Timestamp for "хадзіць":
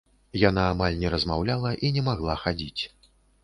2.45-2.83